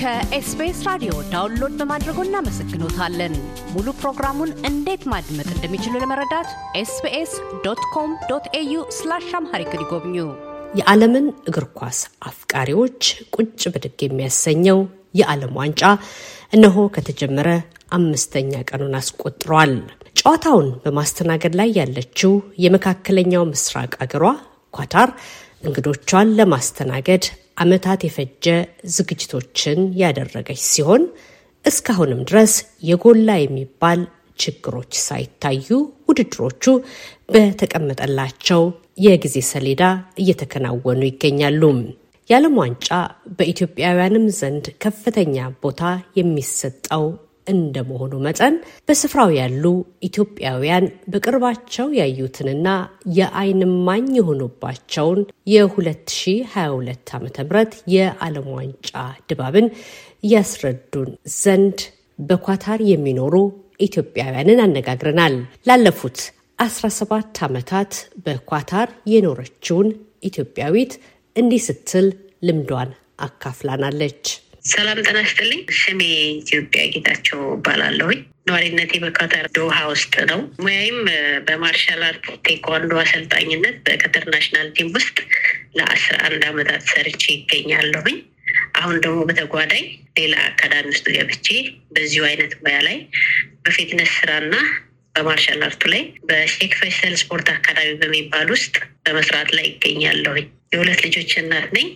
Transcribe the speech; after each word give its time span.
ከኤስቢኤስ 0.00 0.78
ራዲዮ 0.86 1.12
download 1.32 1.72
በማድረጎ 1.78 2.18
እናመሰግኖታለን። 2.26 3.32
ሙሉ 3.72 3.88
ፕሮግራሙን 3.98 4.50
እንዴት 4.68 5.02
ማድመጥ 5.12 5.46
እንደሚችሉ 5.54 5.94
ለመረዳት 6.02 6.48
ኤስቢኤስ 6.80 7.32
dot 7.64 7.82
com 7.94 8.12
dot 8.30 8.46
au 8.54 8.74
slash 8.98 9.26
Amharic 9.38 9.72
ይጎብኙ። 9.76 10.14
የዓለምን 10.74 11.26
እግር 11.50 11.66
ኳስ 11.78 11.98
አፍቃሪዎች 12.30 13.00
ቁጭ 13.36 13.62
ብድግ 13.74 13.98
የሚያሰኘው 14.06 14.80
የዓለም 15.14 15.52
ዋንጫ 15.60 15.82
እነሆ 16.52 16.86
ከተጀመረ 16.96 17.48
አምስተኛ 17.92 18.62
ቀኑን 18.70 18.96
አስቆጥሯል። 19.00 19.74
ጨዋታውን 20.16 20.70
በማስተናገድ 20.84 21.56
ላይ 21.60 21.70
ያለችው 21.78 22.34
የመካከለኛው 22.64 23.46
ምስራቅ 23.52 23.92
አገሯ 24.04 24.26
ኳታር 24.74 25.12
እንግዶቿን 25.64 26.34
ለማስተናገድ 26.38 27.24
ዓመታት 27.60 28.00
የፈጀ 28.06 28.46
ዝግጅቶችን 28.94 29.80
ያደረገች 30.02 30.60
ሲሆን 30.70 31.02
እስካሁንም 31.64 32.20
ድረስ 32.28 32.52
የጎላ 32.88 33.30
የሚባል 33.40 34.00
ችግሮች 34.38 34.92
ሳይታዩ 35.06 35.68
ውድድሮቹ 36.08 36.64
በተቀመጠላቸው 37.34 38.62
የጊዜ 39.04 39.36
ሰሌዳ 39.50 39.82
እየተከናወኑ 40.22 41.02
ይገኛሉ። 41.08 41.62
የዓለም 42.30 42.56
ዋንጫ 42.60 42.88
በኢትዮጵያውያንም 43.38 44.24
ዘንድ 44.38 44.66
ከፍተኛ 44.82 45.36
ቦታ 45.62 45.82
የሚሰጠው 46.18 47.04
እንደመሆኑ 47.50 48.12
መጠን 48.26 48.54
በስፍራው 48.88 49.30
ያሉ 49.38 49.64
ኢትዮጵያውያን 50.08 50.84
በቅርባቸው 51.12 51.88
ያዩትንና 51.98 52.68
የዓይን 53.18 53.62
እማኝ 53.68 54.06
የሆኑባቸውን 54.18 55.20
የ2022 55.54 57.14
ዓ 57.14 57.20
ም 57.20 57.64
የዓለም 57.94 58.48
ዋንጫ 58.56 58.92
ድባብን 59.30 59.68
እያስረዱን 60.24 61.10
ዘንድ 61.38 61.78
በኳታር 62.18 62.80
የሚኖሩ 62.90 63.34
ኢትዮጵያውያንን 63.80 64.60
አነጋግረናል። 64.64 65.34
ላለፉት 65.68 66.18
17 66.58 67.42
ዓመታት 67.46 67.92
በኳታር 68.24 68.88
የኖረችውን 69.12 69.88
ኢትዮጵያዊት 70.22 70.92
እንዲህ 71.36 71.62
ስትል 71.66 72.06
ልምዷን 72.42 72.90
አካፍላናለች። 73.26 74.24
ሰላም 74.64 74.98
ጤና 75.00 75.18
ይስጥልኝ። 75.24 75.60
ስሜ 75.78 76.00
ኢትዮጵያ 76.40 76.80
ጌታቸው 76.92 77.38
እባላለሁኝ። 77.54 78.18
ነዋሪነቴ 78.48 78.92
በካታር 79.04 79.46
ዶሃ 79.56 79.76
ውስጥ 79.90 80.14
ነው። 80.30 80.40
ሙያዬም 80.60 80.98
በ 81.46 81.58
martial 81.58 82.02
art 82.08 82.26
ቴኳንዶ 82.46 82.92
አሰልጣኝነት 83.02 83.76
በቀጠር 83.86 84.24
national 84.32 84.68
team 84.76 84.90
ውስጥ 84.96 85.16
ለአስራ 85.78 86.14
አንድ 86.28 86.44
ዓመታት 86.50 86.84
ሰርቼ 86.90 87.22
ይገኛለሁኝ። 87.34 88.18
አሁን 88.78 88.96
ደግሞ 89.04 89.18
በተጓዳኝ 89.28 89.84
ሌላ 90.18 90.34
አካዳሚ 90.48 90.86
ውስጥ 90.92 91.06
ገብቼ 91.16 91.48
በዚሁ 91.94 92.22
አይነት 92.30 92.54
ሙያ 92.62 92.78
ላይ 92.86 92.98
በ 93.64 93.75
fitness 93.75 94.12
ስራና 94.18 94.54
በ 95.14 95.25
martial 95.25 95.62
art 95.66 95.76
ኡ 95.76 95.82
ላይ 95.92 96.02
በሼክ 96.28 96.72
ፈይሰል 96.80 97.14
ስፖርት 97.22 97.48
አካዳሚ 97.54 97.90
በሚባል 98.00 98.48
ውስጥ 98.54 98.74
በመስራት 99.06 99.50
ላይ 99.56 99.66
ይገኛለሁኝ። 99.70 100.46
የሁለት 100.72 101.00
ልጆች 101.06 101.30
እናት 101.40 101.68
ነኝ። 101.76 101.88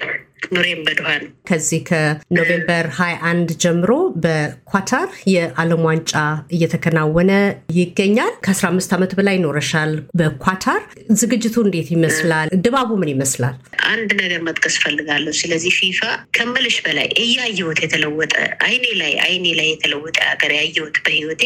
ኑሮዬም 0.54 0.80
በዶሃ 0.86 1.08
ነው። 1.16 1.28
ከዚህ 1.48 1.80
ከኖቬምበር 1.88 2.86
21 2.96 3.54
ጀምሮ 3.64 3.90
በኳታር 4.24 5.08
የዓለም 5.32 5.82
ዋንጫ 5.88 6.12
እየተከናወነ 6.56 7.32
ይገኛል። 7.78 8.32
ከ15 8.46 8.94
ዓመት 8.96 9.12
በላይ 9.18 9.36
ኖረሻል 9.44 9.92
በኳታር። 10.20 10.80
ዝግጅቱ 11.20 11.56
እንዴት 11.66 11.90
ይመስላል? 11.94 12.48
ድባቡ 12.64 12.90
ምን 13.02 13.12
ይመስላል? 13.14 13.56
አንድ 13.92 14.10
ነገር 14.20 14.40
መጥቀስ 14.48 14.76
ፈልጋለሁ። 14.84 15.34
ስለዚህ 15.40 15.74
ፊፋ 15.78 16.00
ከምልሽ 16.36 16.78
በላይ 16.86 17.08
እያየሁት 17.24 17.80
የተለወጠ 17.84 18.34
አይኔ 18.66 18.84
ላይ 19.02 19.12
አይኔ 19.26 19.46
ላይ 19.58 19.68
የተለወጠ 19.72 20.18
ሀገር 20.30 20.52
ያየሁት 20.58 20.96
በህይወቴ 21.04 21.42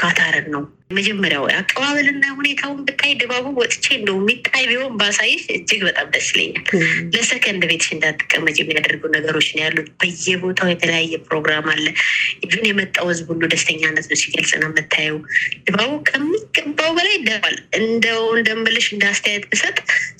ካታርን 0.00 0.48
ነው። 0.54 0.64
መጀመሪያው 0.96 1.44
አቀባበልና 1.56 2.24
ሁኔታውን 2.36 2.80
ብታይ 2.88 3.12
ድባቡ 3.20 3.46
ወጥቼ 3.60 3.86
እንደው 3.96 4.16
የሚታይ 4.20 4.64
ቢሆን 4.70 4.92
ባሳይሽ 5.00 5.42
እጅግ 5.56 5.80
በጣም 5.88 6.06
ደስ 6.14 6.28
ይለኛል። 6.32 6.64
ለሰከንድ 7.14 7.62
ቤትሽ 7.70 7.88
እንዳትቀመጭ 8.28 8.56
የሚያደርጉ 8.60 9.02
ነገሮች 9.16 9.48
ነው 9.54 9.62
ያሉት። 9.64 9.88
በየቦታው 10.00 10.68
የተለያየ 10.70 11.14
ፕሮግራም 11.26 11.66
አለ። 11.72 11.86
even 12.44 12.64
የመጣው 12.68 13.06
ህዝብ 13.10 13.26
ሁሉ 13.32 13.42
ደስተኛነት 13.52 14.06
ነው 14.10 14.18
ሲገልጽ 14.22 14.52
ነው 14.56 14.68
የምታየው። 14.70 15.18
ድባቡ 15.66 15.90
ከሚገባው 16.08 16.90
በላይ 16.98 17.16
ደባል 17.28 17.56
እንደው 17.80 18.22
እንደምልሽ 18.36 18.86
እንደ 18.94 19.04
አስተያየት 19.12 19.44
ብሰጥ 19.52 19.76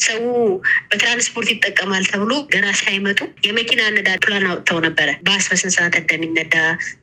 ሰው 0.06 0.22
በትራንስፖርት 0.90 1.50
ይጠቀማል 1.54 2.04
ተብሎ 2.10 2.32
ገና 2.54 2.66
ሳይመጡ 2.80 3.18
የመኪና 3.46 3.82
ነዳ 3.96 4.10
ፕላን 4.24 4.46
አውጥተው 4.50 4.80
ነበረ። 4.86 5.08
ባስ 5.26 5.46
በስንት 5.50 5.74
ሰዓት 5.78 5.96
እንደሚነዳ፣ 6.00 6.54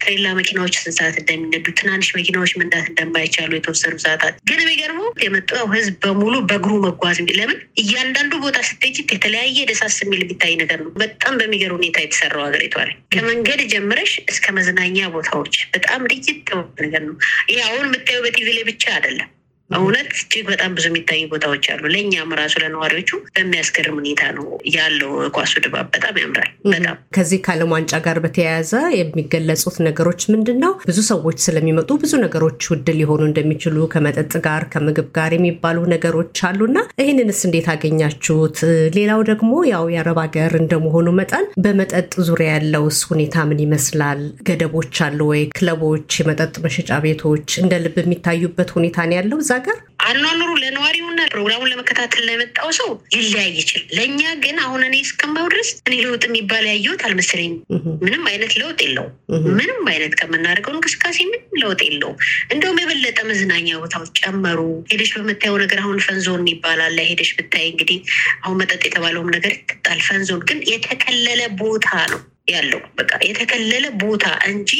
ትሬላ 0.02 0.28
መኪናዎች 0.40 0.75
ስንት 0.80 0.97
ሰዓት 1.00 1.16
እንደሚነዱ፣ 1.22 1.66
ትናንሽ 1.80 2.09
መኪናዎች 2.18 2.53
መንዳት 2.62 2.88
እንደማይቻሉ 2.92 3.52
የተወሰኑ 3.58 3.96
ሰዓታት 4.06 4.36
ግን 4.50 4.59
የሚገርመው 4.63 5.09
የመጣው 5.25 5.66
ህዝብ 5.75 5.96
በሙሉ 6.06 6.36
በእግሩ 6.50 6.74
መጓዝ 6.86 7.09
ለምን 7.34 7.59
እያንዳንዱ 7.81 8.34
ቦታ 8.46 8.58
ስትሄጂ 8.68 8.97
የተለያየ 9.16 9.59
ደሳስ 9.69 9.96
የሚል 10.03 10.22
የሚታይ 10.24 10.53
ነገር 10.62 10.80
በጣም 10.97 11.33
በሚገርም 11.39 11.77
ሁኔታ 11.77 11.97
የተሰራው 12.01 12.44
ሀገሪቷ 12.45 12.75
ላይ 12.83 12.95
ከመንገድ 13.13 13.61
ጀምረሽ 13.73 14.11
እስከ 14.25 14.45
መዝናኛ 14.57 15.07
ቦታዎች 15.16 15.55
በጣም 15.75 16.07
ልዩት 16.09 16.50
ነገር 16.79 17.03
ነው። 17.07 17.16
ይህ 17.49 17.61
አሁን 17.67 17.85
የምታየው 17.88 18.23
በቲቪ 18.25 18.49
ላይ 18.57 18.66
ብቻ 18.69 18.83
አይደለም። 18.95 19.29
እውነት 19.73 20.09
እጅግ 20.16 20.45
በጣም 20.50 20.72
ብዙ 20.78 20.85
የሚታዩ 20.89 21.22
ቦታዎች 21.34 21.66
አሉ። 21.73 21.84
ለእኛም 21.94 22.31
ራሱ 22.39 22.53
ለነዋሪዎቹ 22.63 23.11
በሚያስገርም 23.35 23.95
ሁኔታ 24.00 24.23
ነው 24.38 24.45
ያለው 24.75 25.11
ኳሱ 25.38 25.53
ድባብ 25.66 25.88
በጣም 25.95 26.16
ያምራል። 26.23 26.50
በጣም 26.67 26.97
ከዚህ 27.17 27.39
ከዓለም 27.45 27.72
ዋንጫ 27.75 27.94
ጋር 28.06 28.17
በተያያዘ 28.25 28.72
የሚገለጹት 29.00 29.78
ነገሮች 29.88 30.22
ምንድን 30.33 30.57
ነው? 30.63 30.73
ብዙ 30.89 31.00
ሰዎች 31.12 31.38
ስለሚመጡ 31.45 31.89
ብዙ 32.03 32.13
ነገሮች 32.25 32.69
ውድ 32.73 32.88
ሊሆኑ 33.00 33.22
እንደሚችሉ 33.29 33.78
ከመጠጥ 33.94 34.33
ጋር 34.47 34.63
ከምግብ 34.73 35.09
ጋር 35.17 35.31
የሚባሉ 35.35 35.79
ነገሮች 35.94 36.38
አሉና 36.50 36.78
ይህንንስ 37.01 37.41
እንዴት 37.47 37.67
አገኛችሁት? 37.73 38.57
ሌላው 38.97 39.22
ደግሞ 39.29 39.51
ያው 39.72 39.85
የአረብ 39.94 40.19
ሀገር 40.23 40.51
እንደመሆኑ 40.62 41.07
መጠን 41.19 41.45
በመጠጥ 41.63 41.91
ዙሪያ 42.28 42.50
ያለውስ 42.56 43.00
ሁኔታ 43.12 43.45
ምን 43.50 43.62
ይመስላል? 43.66 44.19
ገደቦች 44.47 44.95
አሉ 45.06 45.19
ወይ? 45.31 45.44
ክለቦች፣ 45.57 46.09
የመጠጥ 46.22 46.56
መሸጫ 46.66 46.91
ቤቶች 47.06 47.50
እንደ 47.63 47.73
ልብ 47.83 47.97
የሚታዩበት 48.01 48.69
ሁኔታ 48.78 48.97
ነው 49.06 49.17
ያለው 49.19 49.38
እዛ 49.44 49.51
ጋር 49.66 49.78
አኗኑሩ 50.06 50.51
ለነዋሪውና 50.62 51.19
ፕሮግራሙን 51.34 51.69
ለመከታተል 51.72 52.24
ለመጣው 52.29 52.69
ሰው 52.78 52.90
ሊለያይ 53.13 53.50
ይችላል። 53.59 53.85
ለእኛ 53.97 54.22
ግን 54.44 54.57
አሁን 54.63 54.81
እኔ 54.88 54.96
እስከማው 55.06 55.47
ድረስ 55.53 55.69
እኔ 55.88 55.94
ለውጥ 56.06 56.24
የሚባል 56.28 56.66
ያየሁት 56.69 57.01
አልመሰለኝም። 57.07 57.59
ምንም 58.03 58.24
አይነት 58.31 58.53
ለውጥ 58.62 58.79
የለውም። 58.85 59.13
ምንም 59.57 59.79
አይነት 59.94 60.13
ከምናደርገው 60.19 60.75
እንቅስቃሴ 60.75 61.18
ምንም 61.31 61.56
ለውጥ 61.63 61.79
የለውም። 61.88 62.18
እንደውም 62.53 62.81
የበለጠ 62.84 63.19
መዝናኛ 63.29 63.69
ቦታዎች 63.84 64.12
ጨመሩ። 64.22 64.59
ሄደሽ 64.91 65.12
በምታየው 65.18 65.57
ነገር 65.63 65.81
አሁን 65.84 66.03
ፈንዞን 66.07 66.45
ይባላል። 66.53 67.00
ሄደሽ 67.09 67.31
ብታይ 67.40 67.66
እንግዲህ 67.72 68.00
አሁን 68.44 68.59
መጠጥ 68.62 68.84
የተባለውም 68.85 69.34
ነገር 69.35 69.53
ይጠጣል። 69.57 70.01
ፈንዞን 70.07 70.44
ግን 70.50 70.59
የተከለለ 70.74 71.41
ቦታ 71.63 71.90
ነው 72.12 72.22
ያለው 72.48 72.80
በቃ 72.98 73.12
የተከለለ 73.26 73.86
ቦታ 74.02 74.26
እንጂ 74.50 74.72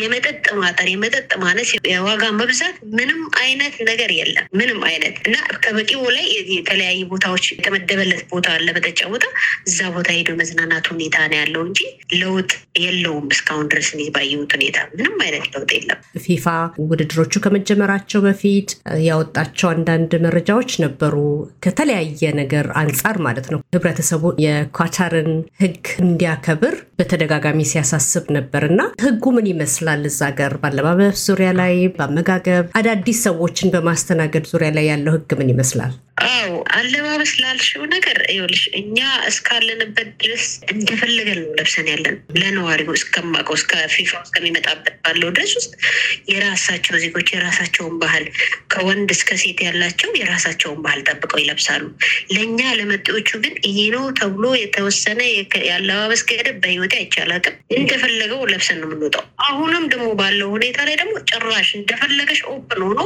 የመጠጥ 0.00 0.44
ማጠር፣ 0.60 0.88
የመጠጥ 0.90 1.30
ማነስ፣ 1.42 1.70
የዋጋ 1.88 2.24
መብዛት 2.38 2.76
ምንም 2.98 3.20
አይነት 3.40 3.76
ነገር 3.88 4.10
የለም። 4.18 4.46
ምንም 4.60 4.80
አይነት 4.90 5.16
እና 5.26 5.34
ከበቂው 5.64 6.02
ላይ 6.16 6.26
የተለያዩ 6.54 7.00
ቦታዎች 7.12 7.46
የተመደበለት 7.52 8.22
ቦታ 8.32 8.46
አለ፣ 8.56 8.66
መጠጫ 8.76 9.00
ቦታ። 9.12 9.26
እዛ 9.68 9.80
ቦታ 9.96 10.08
ሄዶ 10.16 10.30
መዝናናት 10.40 10.86
ሁኔታ 10.92 11.16
ነው 11.26 11.38
ያለው 11.40 11.64
እንጂ 11.66 11.80
ለውጥ 12.20 12.50
የለውም። 12.82 13.26
እስካሁን 13.34 13.66
ድረስ 13.72 13.88
ባየሁት 14.14 14.52
ሁኔታ 14.56 14.78
ምንም 14.94 15.16
አይነት 15.24 15.44
ለውጥ 15.54 15.70
የለም። 15.76 15.98
ፊፋ 16.24 16.46
ውድድሮቹ 16.84 17.34
ከመጀመራቸው 17.44 18.20
በፊት 18.26 18.70
ያወጣቸው 19.06 19.68
አንዳንድ 19.74 20.12
መረጃዎች 20.26 20.70
ነበሩ፣ 20.84 21.16
ከተለያየ 21.64 22.22
ነገር 22.40 22.66
አንጻር 22.80 23.18
ማለት 23.26 23.46
ነው። 23.52 23.60
ህብረተሰቡ 23.74 24.24
የኳታርን 24.44 25.30
ህግ 25.60 25.84
እንዲያከብር 26.04 26.74
በተደጋጋሚ 27.00 27.60
ሲያሳስብ 27.68 28.24
ነበር 28.36 28.62
እና 28.68 28.80
ህጉ 29.04 29.24
ምን 29.36 29.46
ይመስላል? 29.50 30.02
እዛ 30.08 30.20
ሀገር 30.28 30.52
በአለባበስ 30.62 31.22
ዙሪያ 31.28 31.50
ላይ፣ 31.60 31.74
በአመጋገብ 31.96 32.66
አዳዲስ 32.80 33.20
ሰዎችን 33.26 33.72
በማስተናገድ 33.74 34.46
ዙሪያ 34.52 34.70
ላይ 34.76 34.86
ያለው 34.90 35.14
ህግ 35.16 35.32
ምን 35.40 35.52
ይመስላል? 35.52 35.94
አዎ 36.26 36.48
አለባበስ 36.76 37.30
ላልሽው 37.42 37.82
ነገር 37.92 38.18
ይኸውልሽ፣ 38.30 38.62
እኛ 38.80 38.98
እስካለንበት 39.30 40.08
ድረስ 40.22 40.44
እንደፈለገን 40.72 41.38
ነው 41.42 41.52
ለብሰን 41.58 41.86
ያለን። 41.92 42.16
ለነዋሪው 42.40 42.90
እስከማውቀው 42.96 43.56
እስከ 43.58 43.72
ፊፋ 43.94 44.12
እስከሚመጣበት 44.24 44.94
ባለው 45.04 45.30
ድረስ 45.36 45.52
ውስጥ 45.58 45.72
የራሳቸው 46.32 46.96
ዜጎች 47.04 47.28
የራሳቸውን 47.34 47.94
ባህል 48.02 48.26
ከወንድ 48.74 49.10
እስከ 49.16 49.38
ሴት 49.42 49.60
ያላቸው 49.66 50.10
የራሳቸውን 50.20 50.82
ባህል 50.86 51.00
ጠብቀው 51.08 51.40
ይለብሳሉ። 51.42 51.82
ለእኛ 52.34 52.60
ለመጤዎቹ 52.80 53.30
ግን 53.44 53.54
ይሄ 53.68 53.78
ነው 53.96 54.04
ተብሎ 54.20 54.44
የተወሰነ 54.60 55.20
የአለባበስ 55.62 56.24
ገደብ 56.30 56.58
በህይወቴ 56.62 56.89
በህይወቴ 56.90 56.96
አይቼ 57.00 57.20
አላውቅም። 57.20 57.54
እንደፈለገው 57.76 58.40
ለብሰን 58.50 58.78
ነው 58.80 58.86
የምንወጣው። 58.88 59.24
አሁንም 59.46 59.84
ደግሞ 59.92 60.06
ባለው 60.20 60.48
ሁኔታ 60.54 60.78
ላይ 60.88 60.94
ደግሞ 61.00 61.14
ጭራሽ 61.30 61.68
እንደፈለገሽ 61.78 62.40
open 62.52 62.80
ሆኖ 62.86 63.00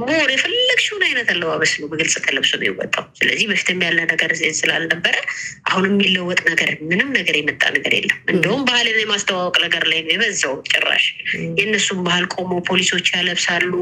more 0.00 0.28
የፈለግሽውን 0.34 1.02
አይነት 1.08 1.28
አለባበስ 1.34 1.72
ነው 1.80 1.88
በግልጽ 1.90 2.14
ተለብሶ 2.26 2.52
የሚወጣው። 2.58 3.04
ስለዚህ 3.18 3.46
በፊትም 3.50 3.82
ያለ 3.86 3.98
ነገር 4.12 4.30
ስላልነበረ 4.58 5.16
አሁን 5.68 5.84
የሚለወጥ 5.90 6.40
ነገር 6.50 6.70
ምንም 6.90 7.10
ነገር 7.18 7.34
የመጣ 7.40 7.62
ነገር 7.76 7.92
የለም። 7.96 8.18
እንደውም 8.34 8.62
ባህልን 8.68 8.98
የማስተዋወቅ 9.02 9.56
ነገር 9.66 9.84
ላይ 9.90 10.00
ነው 10.04 10.12
የበዛው። 10.14 10.54
ጭራሽ 10.72 11.04
የእነሱም 11.58 12.00
ባህል 12.06 12.26
ቆሞ 12.34 12.52
ፖሊሶች 12.68 13.06
ያለብሳሉ። 13.16 13.72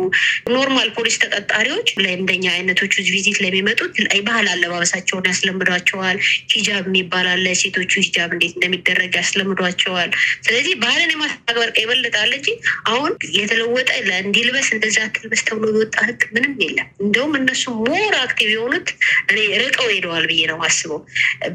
normal 0.55 0.91
ፖሊስ 0.97 1.17
ተቀጣሪዎች 1.25 1.89
እንደኛ 2.17 2.45
አይነቶቹ 2.55 2.93
visit 3.09 3.39
ለሚመጡት 3.45 3.95
ባህል 4.27 4.47
አለባበሳቸውን 4.53 5.29
ያስለምዷቸዋል። 5.31 6.19
ሂጃብ 6.55 6.85
የሚባል 6.89 7.27
አለ። 7.33 7.47
ሴቶቹ 7.63 7.93
ሂጃብ 8.05 8.31
እንዴት 8.35 8.53
እንደሚደረግ 8.57 9.13
ያስለምዷቸዋል። 9.37 10.11
ስለዚህ 10.47 10.75
ባህልን 10.83 11.11
የማስከበር 11.15 11.69
ይበልጣል 11.81 12.31
እንጂ 12.39 12.49
አሁን 12.91 13.11
የተለወጠ 13.39 13.89
እንዲህ 14.21 14.48
ልበስ 14.48 14.69
እንደዛ 14.75 14.97
አትልበስ 15.07 15.43
ተብሎ 15.49 15.67
የወጣ 15.73 15.97
ህግ 16.09 16.23
ምንም 16.35 16.53
የለም። 16.65 16.89
እንደውም 17.05 17.33
እነሱ 17.41 17.65
more 17.87 18.15
active 18.23 18.49
የሆኑት 18.55 18.89
እኔ 19.31 19.39
ርቀው 19.63 19.89
ሄደዋል 19.95 20.25
ብዬ 20.31 20.43
ነው 20.51 20.59
ማስበው። 20.63 21.01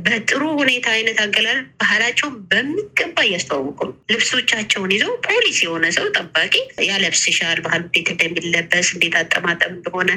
በጥሩ 0.05 0.41
ሁኔታ 0.61 0.87
አይነት 0.97 1.19
አገላለጽ 1.25 1.47
ባህላቸውን 1.81 2.35
በሚገባ 2.51 3.17
እያስተዋወቁ 3.27 3.79
ልብሶቻቸውን 4.13 4.93
ይዘው 4.95 5.13
ፖሊስ 5.27 5.59
የሆነ 5.65 5.85
ሰው 5.97 6.05
ጠባቂ 6.17 6.53
ያለብስሻል፣ 6.89 7.59
ባህል 7.65 7.81
እንዴት 7.87 8.09
እንደሚለበስ 8.15 8.89
እንዴት 8.95 9.15
አጠማጠም 9.21 9.73
እንደሆነ፣ 9.77 10.09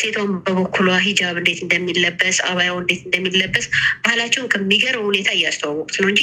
ሴቷን 0.00 0.32
በበኩሏ 0.46 0.88
ሂጃብ 1.06 1.36
እንዴት 1.42 1.60
እንደሚለበስ፣ 1.66 2.38
አባያው 2.48 2.78
እንዴት 2.82 3.02
እንደሚለበስ 3.08 3.66
ባህላቸውን 4.04 4.50
ከሚገርም 4.54 5.06
ሁኔታ 5.08 5.28
እያስተዋወቁት 5.38 5.96
ነው 6.02 6.10
እንጂ 6.12 6.22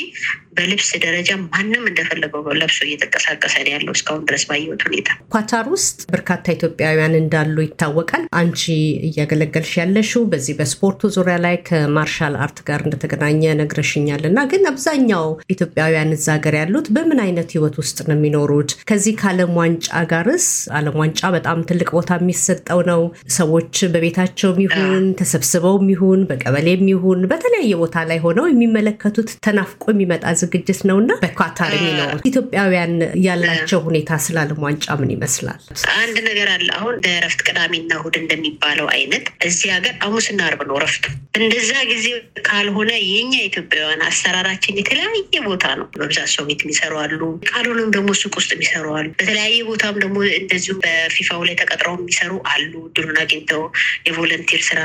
በልብስ 0.57 0.84
ደረጃ 1.05 1.29
ማንም 1.45 1.83
እንደፈለገው 1.89 2.31
ለብሶ 2.59 2.79
እየተንቀሳቀሰ 2.87 3.55
ነው 3.65 3.71
ያለው 3.75 3.93
እስካሁን 3.97 4.25
ድረስ 4.27 4.43
ባየሁት 4.49 4.81
ሁኔታ። 4.87 5.09
ኳታር 5.35 5.67
ውስጥ 5.73 5.97
በርካታ 6.15 6.45
ኢትዮጵያውያን 6.55 7.15
እንዳሉ 7.19 7.55
ይታወቃል። 7.65 8.23
አንቺ 8.39 8.61
እያገለገልሽ 9.09 9.73
ያለሽው 9.81 10.23
በዚህ 10.31 10.55
በስፖርቱ 10.59 11.11
ዙሪያ 11.15 11.35
ላይ 11.45 11.55
ከ 11.69 11.84
martial 11.84 12.36
art 12.45 12.59
ጋር 12.67 12.81
እንደተገናኘ 12.85 13.23
ነግረሽኛል 13.61 14.23
እና 14.29 14.39
ግን 14.51 14.63
አብዛኛው 14.71 15.25
ኢትዮጵያውያን 15.55 16.13
እዛ 16.15 16.27
ሀገር 16.37 16.55
ያሉት 16.61 16.87
በምን 16.95 17.21
አይነት 17.25 17.49
ህይወት 17.55 17.75
ውስጥ 17.81 17.97
ነው 18.07 18.15
የሚኖሩት? 18.17 18.71
ከዚህ 18.89 19.13
ከዓለም 19.21 19.51
ዋንጫ 19.59 19.83
ጋርስ 20.11 20.47
ዓለም 20.77 20.97
ዋንጫ 21.01 21.21
በጣም 21.35 21.59
ትልቅ 21.69 21.89
ቦታ 21.97 22.19
የሚሰጠው 22.19 22.79
ነው። 22.89 23.01
ሰዎች 23.37 23.63
በቤታቸውም 23.93 24.59
ይሁን 24.65 25.05
ተሰብስበውም 25.19 25.87
ይሁን 25.93 26.21
በቀበሌም 26.29 26.83
ይሁን 26.91 27.19
በተለያየ 27.31 27.73
ቦታ 27.81 28.05
ላይ 28.09 28.19
ሆነው 28.25 28.45
የሚመለከቱት 28.49 29.29
ተናፍቆ 29.45 29.83
የሚመጣ 29.93 30.25
ዝግጅት 30.41 30.75
ነው 30.89 30.98
እና 31.01 31.12
በኳታር 31.22 31.72
የሚኖሩት 31.75 32.24
ኢትዮጵያውያን 32.30 32.94
ያላቸው 33.25 33.80
ሁኔታ 33.88 34.18
ስለ 34.25 34.38
ዓለም 34.44 34.60
ዋንጫ 34.66 34.95
ምን 35.00 35.12
ይመስላል? 35.16 35.60
አንድ 35.98 36.18
ነገር 36.27 36.48
አለ። 36.56 36.68
አሁን 36.77 36.94
እንደ 36.98 37.07
እረፍት 37.18 37.42
ቅዳሜና 37.48 37.92
እሑድ 38.00 38.16
እንደሚባለው 38.22 38.88
አይነት 38.95 39.25
እዚህ 39.48 39.69
ሀገር 39.75 39.94
ሐሙስና 40.06 40.42
ዓርብ 40.48 40.62
ነው 40.69 40.77
እረፍቱ። 40.80 41.06
እንደዛ 41.39 41.72
ጊዜ 41.89 42.06
ካልሆነ 42.48 42.92
የኛ 43.06 43.33
ኢትዮጵያውያን 43.48 44.04
አሰራራችን 44.10 44.77
የተለያየ 44.80 45.13
ቦታ 45.48 45.66
ነው። 45.80 45.88
በብዛት 45.95 46.30
ሰው 46.36 46.44
ቤት 46.50 46.62
የሚሰሩ 46.66 46.94
አሉ፣ 47.01 47.21
ካልሆነም 47.50 47.89
ደግሞ 47.95 48.10
ሱቅ 48.21 48.33
ውስጥ 48.39 48.51
የሚሰሩ 48.56 48.86
አሉ። 48.98 49.07
በተለያየ 49.16 49.57
ቦታም 49.69 49.98
ደግሞ 50.04 50.18
እንደዚሁ 50.39 50.75
በፊፋው 50.83 51.42
ላይ 51.48 51.56
ተቀጥረው 51.62 51.95
የሚሰሩ 52.00 52.31
አሉ፣ 52.54 52.63
እድሉን 52.95 53.19
አግኝተው 53.24 53.63
የ 54.07 54.17
volunteer 54.17 54.62
ስራ። 54.69 54.80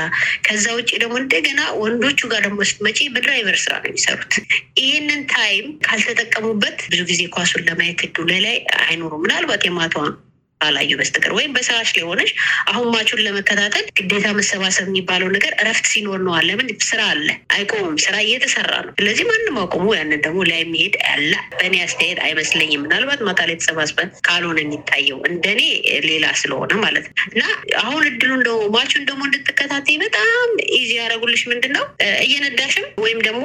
ከዛ 0.45 0.65
ውጭ 0.77 0.89
ደግሞ 1.03 1.15
እንደገና 1.23 1.61
ወንዶቹ 1.81 2.19
ጋር 2.31 2.41
ደግሞ 2.47 2.59
ስትመጪ 2.71 2.99
በ 3.13 3.24
driver 3.24 3.57
ስራ 3.63 3.73
ነው 3.81 3.89
የሚሰሩት። 3.91 4.33
ይህንን 4.81 5.21
time 5.31 5.65
ካልተጠቀሙበት 5.81 6.77
ብዙ 6.91 7.01
ጊዜ 7.09 7.21
ኳሱን 7.35 7.63
ለማየት 7.67 8.01
እድሉ 8.07 8.27
ላይ 8.39 8.57
አይኖሩም። 8.81 9.23
ምናልባት 9.25 9.63
የማታዋን 9.67 10.13
ባላዩ 10.61 10.91
በስተቀር 10.99 11.33
ወይም 11.37 11.51
በሰዓት 11.55 11.89
ላይ 11.95 12.03
ሆነሽ 12.09 12.31
አሁን 12.71 12.87
match 12.93 13.09
ኡን 13.09 13.21
ለመከታተል 13.25 13.85
ግዴታ 13.99 14.27
መሰባሰብ 14.37 14.87
የሚባለው 14.91 15.29
ነገር 15.35 15.53
እረፍት 15.61 15.85
ሲኖር 15.91 16.19
ነው። 16.21 16.35
ለምን 16.49 16.67
ስራ 16.87 17.01
አለ፣ 17.11 17.27
አይቆምም። 17.55 17.95
ስራ 18.03 18.15
እየተሰራ 18.25 18.71
ነው። 18.85 18.91
ስለዚህ 18.99 19.25
ማንም 19.29 19.57
አቁሙ 19.63 19.85
ያንን 19.97 20.21
ደግሞ 20.25 20.39
ላይ 20.49 20.59
የሚሄድ 20.61 20.95
ያለ 21.05 21.31
በእኔ 21.57 21.75
አስተያየት 21.85 22.19
አይመስለኝም። 22.25 22.83
ምናልባት 22.85 23.21
ማታ 23.27 23.41
ላይ 23.49 23.57
ተሰባስበን 23.61 24.09
ካልሆነ 24.27 24.57
የሚታየው 24.63 25.19
እንደኔ 25.31 25.61
ሌላ 26.07 26.25
ስለሆነ 26.41 26.71
ማለት 26.83 27.05
ነው። 27.09 27.15
እና 27.31 27.43
አሁን 27.83 28.03
እድሉን 28.11 28.41
ደግሞ 28.47 28.61
match 28.75 28.92
ኡን 28.92 29.05
ደግሞ 29.09 29.21
እንድትከታተይ 29.29 29.97
በጣም 30.03 30.47
easy 30.77 30.91
ያደረጉልሽ 30.99 31.43
ምንድን 31.51 31.73
ነው 31.77 31.85
እየነዳሽም 32.25 32.87
ወይም 33.03 33.19
ደግሞ 33.27 33.43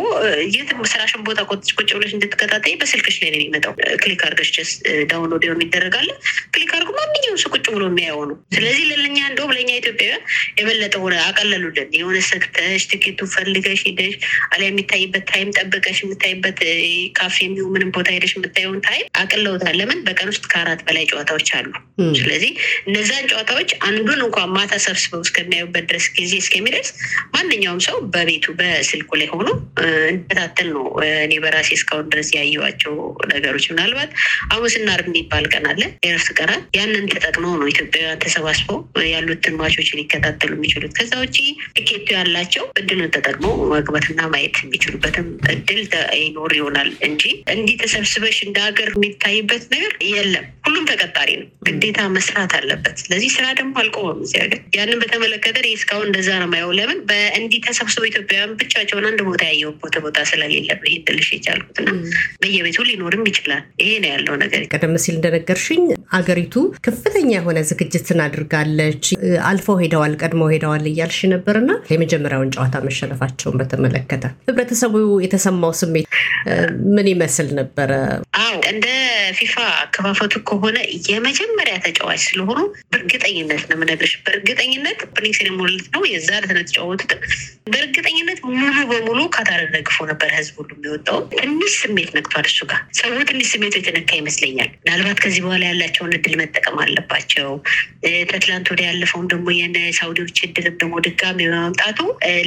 የትም 0.56 0.80
ስራሽን 0.92 1.22
ቦታ 1.28 1.40
ቁጭ 1.50 1.66
ብለሽ 1.96 2.12
እንድትከታተይ 2.16 2.74
በስልክሽ 2.80 3.16
ላይ 3.22 3.30
ነው 3.32 3.40
የሚመጣው። 3.40 3.72
click 4.02 4.22
አድርገሽ 4.26 4.50
just 4.56 4.70
download 5.10 5.44
ሆኖ 5.50 5.62
ይደረጋል 5.66 6.10
click 6.54 6.70
አድርጎ 6.76 6.90
ማንኛውም 7.06 7.38
ሰው 7.42 7.50
ቁጭ 7.54 7.66
ብሎ 7.68 7.82
የሚያየው 7.88 8.22
ነው። 8.30 8.36
ስለዚህ 8.54 8.84
ለኛ 8.92 9.18
እንደውም 9.30 9.52
ለእኛ 9.56 9.70
ኢትዮጵያውያን 9.80 10.22
የበለጠ 10.58 10.94
ሆነ 11.02 11.14
አቀለሉልን። 11.26 11.88
የሆነ 11.98 12.16
ሰክተሽ 12.28 12.82
ትኬቱ 12.92 13.20
ፈልገሽ 13.34 13.80
ሄደሽ 13.88 14.14
አሊያ 14.48 14.68
የሚታይበት 14.68 15.24
time 15.30 15.48
ጠብቀሽ 15.58 15.98
የምታይበት 16.04 16.60
ካፌ 17.18 17.36
የሚሆን 17.46 17.72
ምንም 17.74 17.90
ቦታ 17.96 18.08
ሄደሽ 18.16 18.32
የምታየውን 18.36 18.80
time 18.86 19.06
አቅለውታል። 19.22 19.76
ለምን 19.80 20.00
በቀን 20.06 20.30
ውስጥ 20.32 20.44
ከአራት 20.52 20.80
በላይ 20.86 21.04
ጨዋታዎች 21.10 21.50
አሉ። 21.58 21.68
ስለዚህ 22.18 22.50
እነዛን 22.88 23.28
ጨዋታዎች 23.30 23.70
አንዱን 23.88 24.20
እንኳን 24.26 24.50
ማታ 24.56 24.72
ሰብስበው 24.86 25.22
እስከሚያዩበት 25.26 25.84
ድረስ 25.90 26.06
ጊዜ 26.16 26.32
እስከሚደርስ 26.42 26.90
ማንኛውም 27.36 27.80
ሰው 27.86 27.96
በቤቱ 28.14 28.46
በስልኩ 28.58 29.10
ላይ 29.20 29.28
ሆኖ 29.34 29.48
የሚከታተል 30.10 30.68
ነው። 30.76 30.84
እኔ 31.24 31.34
በራሴ 31.44 31.70
እስካሁን 31.78 32.10
ድረስ 32.12 32.28
ያየኋቸው 32.36 32.94
ነገሮች 33.32 33.64
ምናልባት 33.72 34.10
ሐሙስና 34.52 34.88
ዓርብ 34.94 35.08
የሚባል 35.10 35.44
ቀን 35.52 35.64
አለ 35.70 35.82
የእረፍት 36.04 36.30
ቀናት 36.38 36.62
ያንን 36.96 37.10
ተጠቅመው 37.14 37.54
ነው 37.60 37.66
ኢትዮጵያውያን 37.70 38.20
ተሰባስበው 38.22 38.78
ያሉትን 39.10 39.54
ማቾች 39.58 39.88
ሊከታተሉ 39.98 40.52
የሚችሉት። 40.56 40.92
ከዛ 40.98 41.12
ውጭ 41.22 41.36
ትኬቱ 41.76 42.06
ያላቸው 42.16 42.64
እድሉን 42.80 43.10
ተጠቅመው 43.16 43.52
መግባትና 43.72 44.20
ማየት 44.32 44.56
የሚችሉበትም 44.62 45.26
እድል 45.54 45.80
ይኖር 46.20 46.52
ይሆናል 46.58 46.90
እንጂ 47.08 47.22
እንዲህ 47.54 47.76
ተሰብስበሽ 47.82 48.38
እንደ 48.46 48.58
ሀገር 48.66 48.88
የሚታይበት 48.94 49.64
ነገር 49.74 49.92
የለም። 50.10 50.46
ሁሉም 50.66 50.86
ተቀጣሪ 50.90 51.30
ነው፣ 51.40 51.48
ግዴታ 51.66 52.00
መስራት 52.14 52.52
አለበት። 52.58 52.96
ስለዚህ 53.02 53.30
ስራ 53.36 53.46
ደግሞ 53.58 53.74
አልቆመም 53.82 54.22
እዚህ 54.24 54.38
ሀገር። 54.44 54.60
ያንን 54.76 54.98
በተመለከተ 55.02 55.54
እስካሁን 55.76 56.08
እንደዛ 56.08 56.30
ነው 56.36 56.48
የማየው። 56.48 56.72
ለምን 56.78 56.98
በእንዲህ 57.08 57.60
ተሰብስበው 57.66 58.08
ኢትዮጵያውያን 58.10 58.56
ብቻቸውን 58.60 59.06
አንድ 59.10 59.20
ቦታ 59.28 59.42
ያየው 59.50 59.72
ቦታ 60.06 60.18
ስለሌለ 60.30 60.68
ነው 60.74 60.86
ይሄን 60.88 60.96
ልልሽ 61.06 61.28
የቻልኩት 61.34 61.78
እና 61.82 61.90
በየቤቱ 62.42 62.86
ሊኖርም 62.88 63.24
ይችላል። 63.30 63.62
ይሄ 63.82 63.92
ነው 64.02 64.10
ያለው 64.14 64.34
ነገር። 64.42 64.62
ቀደም 64.74 64.94
ሲል 65.04 65.16
እንደነገርሽኝ 65.18 65.84
አገሪቱ 66.16 66.54
ከፍተኛ 66.86 67.28
የሆነ 67.36 67.58
ዝግጅትን 67.68 68.20
አድርጋለች። 68.24 69.04
አልፈው 69.48 69.76
ሄደዋል፣ 69.82 70.12
ቀድመው 70.20 70.50
ሄደዋል 70.52 70.84
እያልሽ 70.90 71.20
ነበርና 71.32 71.70
የመጀመሪያውን 71.92 72.52
ጨዋታ 72.56 72.82
መሸነፋቸውን 72.86 73.58
በተመለከተ 73.60 74.24
ህብረተሰቡ 74.48 74.94
የተሰማው 75.24 75.72
ስሜት 75.80 76.06
ምን 76.96 77.06
ይመስል 77.12 77.48
ነበረ? 77.58 77.90
አዎ 78.42 78.56
እንደ 78.72 78.86
ፊፋ 79.38 79.54
አከፋፈቱ 79.80 80.34
ከሆነ 80.48 80.76
የመጀመሪያ 81.08 81.74
ተጫዋች 81.86 82.20
ስለሆኑ 82.26 82.60
በእርግጠኝነት 82.92 83.62
ነው 83.68 83.76
የምነግርሽ። 83.76 84.14
በእርግጠኝነት 84.26 84.98
opening 85.08 85.36
ceremony 85.38 85.74
ነው 85.94 86.04
የዛ 86.12 86.30
የተጫወቱት። 86.42 87.12
በእርግጠኝነት 87.70 88.38
ሙሉ 88.52 88.76
በሙሉ 88.90 89.18
ደግፎ 89.76 89.96
ነበር 90.10 90.30
ህዝብ 90.36 90.54
ሁሉ 90.60 90.70
የሚወጣው። 90.76 91.18
ትንሽ 91.34 91.72
ስሜት 91.82 92.10
ነክቷል 92.16 92.46
እሱ 92.50 92.60
ጋር 92.70 92.80
ሰው 92.98 93.16
ትንሽ 93.30 93.48
ስሜቱ 93.52 93.74
የተነካ 93.80 94.10
ይመስለኛል። 94.20 94.70
ምናልባት 94.78 95.18
ከዚህ 95.24 95.42
በኋላ 95.46 95.62
ያላቸውን 95.70 96.14
እድል 96.18 96.34
መጠቀም 96.42 96.75
አለባቸው። 96.84 97.50
ከትላንት 98.30 98.66
ወደ 98.72 98.80
ያለፈውን 98.88 99.28
ደግሞ 99.32 99.46
የሳውዲዎች 99.56 100.38
እድልም 100.46 100.76
ደግሞ 100.80 100.94
ድጋሚ 101.06 101.38
በመምጣቱ 101.50 101.98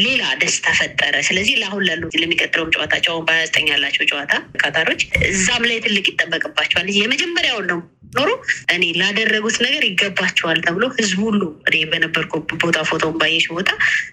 ሌላ 0.04 0.24
ደስታ 0.42 0.68
ፈጠረ። 0.80 1.16
ስለዚህ 1.30 1.56
ለአሁን 1.62 1.86
ላሉ 1.90 2.04
ለሚቀጥለውም 2.22 2.74
ጨዋታ 2.76 2.96
ጨዋን 3.06 3.26
በሀያ 3.30 3.46
ያላቸው 3.72 4.06
ጨዋታ 4.12 4.34
ካታሮች 4.62 5.02
እዛም 5.30 5.66
ላይ 5.70 5.80
ትልቅ 5.86 6.06
ይጠበቅባቸዋል። 6.12 6.90
የመጀመሪያውን 6.98 7.68
ነው 7.72 7.80
ኖሮ 8.14 8.30
እኔ 8.74 8.84
ላደረጉት 9.00 9.58
ነገር 9.66 9.84
ይገባቸዋል 9.88 10.60
ተብሎ 10.66 10.86
ህዝቡ 10.96 11.20
ሁሉ 11.28 11.42
እኔ 11.68 11.76
በነበርኩ 11.92 12.34
ቦታ 12.64 12.78
ፎቶን 12.90 13.14
ባየሽ 13.20 13.46
ቦታ 13.52 13.70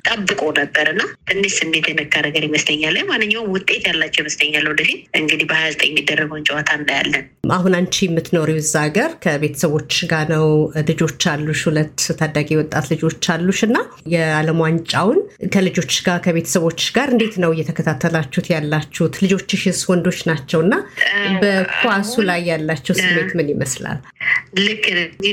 ጠብቆ 0.08 0.40
ነበር 0.58 0.86
እና 0.92 1.00
ትንሽ 1.28 1.52
ስሜት 1.60 1.86
የነካ 1.90 2.14
ነገር 2.26 2.42
ይመስለኛል። 2.48 2.96
ማንኛውም 3.10 3.48
ውጤት 3.54 3.86
ያላቸው 3.90 4.22
ይመስለኛል። 4.22 4.66
ወደፊት 4.72 5.00
እንግዲህ 5.20 5.46
በሀያ 5.50 5.70
ዘጠኝ 5.74 5.90
የሚደረገውን 5.92 6.46
ጨዋታ 6.48 6.70
እናያለን። 6.80 7.24
አሁን 7.56 7.74
አንቺ 7.78 7.96
የምትኖሪው 8.06 8.58
እዛ 8.62 8.74
ሀገር 8.86 9.10
ከቤተሰቦች 9.24 9.92
ጋር 10.06 10.24
ነው። 10.32 10.46
ልጆች 10.88 11.22
አሉሽ፣ 11.32 11.60
ሁለት 11.68 12.00
ታዳጊ 12.18 12.48
ወጣት 12.60 12.86
ልጆች 12.92 13.24
አሉሽ 13.34 13.60
እና 13.66 13.76
የዓለም 14.14 14.60
ዋንጫውን 14.64 15.18
ከልጆች 15.54 15.94
ጋር 16.06 16.18
ከቤተሰቦች 16.26 16.82
ጋር 16.96 17.08
እንዴት 17.14 17.36
ነው 17.42 17.50
እየተከታተላችሁት 17.56 18.48
ያላችሁት? 18.54 19.14
ልጆችሽስ 19.24 19.80
ወንዶች 19.90 20.20
ናቸው 20.30 20.60
እና 20.66 20.74
በኳሱ 21.42 22.14
ላይ 22.28 22.40
ያላቸው 22.50 22.94
ስሜት 23.00 23.30
ምን 23.38 23.48
ይመስላል? 23.52 23.98
ልክ 24.60 24.84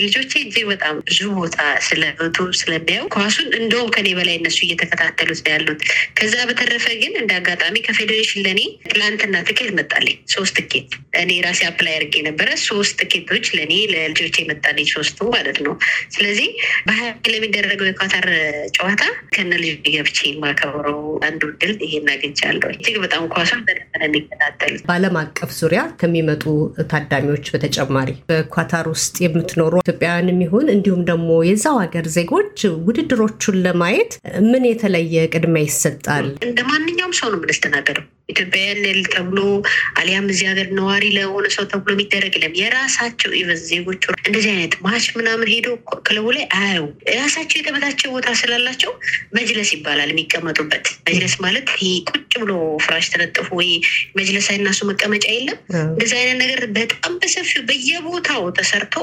ልጆቼ 0.03 0.31
እጅግ 0.43 0.65
በጣም 0.71 0.95
ብዙ 1.07 1.19
ቦታ 1.37 1.57
ስለቱ 1.87 2.37
ስለሚያዩ 2.59 3.03
ኳሱን 3.15 3.49
እንደውም 3.59 3.89
ከኔ 3.95 4.07
በላይ 4.17 4.35
እነሱ 4.39 4.59
እየተከታተሉት 4.65 5.49
ያሉት። 5.53 5.81
ከዛ 6.17 6.35
በተረፈ 6.49 6.85
ግን 7.01 7.13
እንደ 7.21 7.31
አጋጣሚ 7.39 7.75
ከፌዴሬሽን 7.87 8.43
ለእኔ 8.45 8.61
ትላንትና 8.87 9.35
ትኬት 9.47 9.71
መጣልኝ፣ 9.79 10.17
ሶስት 10.33 10.55
ትኬት 10.59 10.91
እኔ 11.21 11.31
ራሴ 11.45 11.61
apply 11.69 11.95
አድርጌ 11.97 12.15
ነበረ። 12.27 12.49
ሶስት 12.67 12.93
ትኬቶች 13.01 13.45
ለእኔ 13.57 13.73
ለልጆቼ 13.93 14.37
መጣልኝ፣ 14.53 14.87
ሶስቱ 14.93 15.19
ማለት 15.35 15.59
ነው። 15.65 15.73
ስለዚህ 16.15 16.49
በሀያ 16.87 17.09
ለሚደረገው 17.33 17.87
የኳታር 17.89 18.27
ጨዋታ 18.77 19.03
ከነ 19.35 19.51
ልጅ 19.63 19.75
ገብቼ 19.87 20.19
የማከብረው 20.29 20.99
አንዱ 21.27 21.41
ድል 21.61 21.75
ይሄን 21.85 22.09
አግኝቻለሁ። 22.13 22.69
እጅግ 22.75 22.97
በጣም 23.03 23.23
ኳሱን 23.33 23.61
በደንብ 23.67 24.03
የሚከታተሉት። 24.07 24.83
በዓለም 24.87 25.17
አቀፍ 25.21 25.51
ዙሪያ 25.59 25.81
ከሚመጡ 26.01 26.43
ታዳሚዎች 26.93 27.45
በተጨማሪ 27.53 28.09
በኳታር 28.29 28.87
ውስጥ 28.93 29.15
የምትኖሩ 29.25 29.73
ኢትዮጵያውያንም 29.83 30.41
ይሁን 30.45 30.67
እንዲሁም 30.75 31.01
ደግሞ 31.09 31.29
የዛው 31.49 31.77
ሀገር 31.83 32.07
ዜጎች 32.17 32.57
ውድድሮቹን 32.87 33.57
ለማየት 33.65 34.11
ምን 34.49 34.63
የተለየ 34.69 35.01
ቅድሚያ 35.33 35.63
ይሰጣል? 35.67 36.27
እንደ 36.47 36.59
ማንኛውም 36.69 37.15
ሰው 37.19 37.29
ነው 37.31 37.39
የምንስተናገደው። 37.39 38.05
ኢትዮጵያውያን 38.29 38.81
ተብሎ 39.13 39.39
አሊያም 39.99 40.27
እዚህ 40.31 40.45
ሀገር 40.51 40.67
ነዋሪ 40.77 41.05
ለሆነ 41.15 41.45
ሰው 41.55 41.65
ተብሎ 41.71 41.89
የሚደረግ 41.95 42.33
የለም። 42.37 42.53
የራሳቸው 42.59 43.31
even 43.39 43.59
ዜጎቹ 43.69 44.03
እንደዚህ 44.23 44.49
አይነት 44.53 44.75
match 44.85 45.05
ምናምን 45.17 45.47
ሄዶ 45.53 45.67
ክለቡ 46.07 46.27
ላይ 46.37 46.45
አያዩ 46.57 46.83
የራሳቸው 47.09 47.57
የተመቻቸው 47.59 48.11
ቦታ 48.15 48.29
ስላላቸው 48.41 48.91
መጅለስ 49.37 49.71
ይባላል 49.75 50.11
የሚቀመጡበት። 50.13 50.85
መጅለስ 51.07 51.35
ማለት 51.45 51.67
ቁጭ 52.09 52.33
ብሎ 52.41 52.53
ፍራሽ 52.85 53.05
ተለጥፎ 53.13 53.47
ወይ 53.59 53.69
መጅለስ 54.17 54.47
አይናሱ 54.53 54.79
መቀመጫ 54.89 55.25
የለም። 55.33 55.57
እንደዚህ 55.87 56.17
አይነት 56.21 56.37
ነገር 56.43 56.61
በጣም 56.77 57.13
በሰፊው 57.21 57.61
በየቦታው 57.69 58.43
ተሰርቶ 58.57 58.95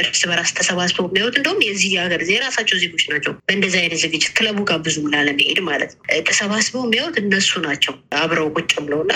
እርስ 0.00 0.22
በራስ 0.30 0.50
ተሰባስበው 0.58 1.06
የሚያዩት 1.08 1.36
እንደውም 1.40 1.60
የዚህ 1.66 1.92
ሀገር 2.02 2.22
የራሳቸው 2.30 2.76
ዜጎች 2.82 3.04
ናቸው። 3.12 3.32
በእንደዚህ 3.46 3.80
አይነት 3.82 4.00
ዝግጅት 4.04 4.32
ክለቡ 4.38 4.58
ጋር 4.68 4.80
ብዙም 4.86 5.06
ላለመሄድ 5.14 5.60
ማለት 5.68 5.92
ነው 5.94 6.02
ተሰባስበው 6.28 6.84
የሚያዩት 6.86 7.16
እነሱ 7.22 7.52
ናቸው 7.66 7.94
አብረው 8.18 8.45
ቁጭ 8.52 8.72
ብለው 8.80 9.00
እና 9.04 9.12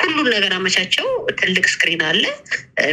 ሁሉን 0.00 0.28
ነገር 0.34 0.52
አመቻቸው። 0.56 1.06
ትልቅ 1.38 1.64
screen 1.72 2.02
አለ 2.08 2.24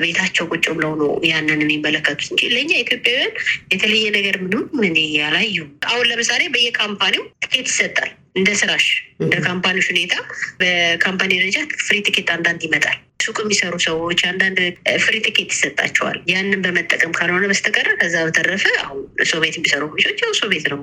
ቤታቸው 0.03 0.45
ቁጭ 0.51 0.65
ብለው 0.77 0.93
ነው 1.01 1.11
ያንን 1.29 1.61
የሚመለከቱት 1.65 2.29
እንጂ 2.31 2.49
ለእኛ 2.53 2.71
ኢትዮጵያውያን 2.83 3.33
የተለየ 3.73 4.07
ነገር 4.17 4.37
ምንም 4.43 4.63
ምን 4.79 4.95
ያላዩ። 5.17 5.57
አሁን 5.89 6.07
ለምሳሌ 6.11 6.41
በየ 6.55 6.76
company 6.76 7.13
ው 7.13 7.23
ትኬት 7.43 7.69
ይሰጣል 7.71 8.09
እንደ 8.35 8.49
ስራሽ 8.59 8.85
እንደ 9.21 9.35
company 9.45 9.72
ዎች 9.72 9.87
ሁኔታ 9.91 10.13
በ 10.61 10.77
company 10.77 11.31
ደረጃ 11.39 11.57
free 11.81 11.97
ticket 12.07 12.29
አንዳንድ 12.35 12.61
ይመጣል። 12.67 12.97
ሱቅ 13.23 13.37
የሚሰሩ 13.41 13.73
ሰዎች 13.85 14.19
አንዳንድ 14.29 14.59
free 15.03 15.15
ticket 15.25 15.49
ይሰጣቸዋል። 15.55 16.17
ያንን 16.31 16.61
በመጠቀም 16.65 17.11
ካልሆነ 17.17 17.45
በስተቀር 17.51 17.87
ከዛ 18.01 18.15
በተረፈ 18.27 18.63
አሁን 18.83 19.01
ቤት 19.43 19.57
የሚሰሩ 19.59 19.83
ልጆች 19.99 20.21
ያው 20.23 20.49
ቤት 20.53 20.65
ነው 20.73 20.79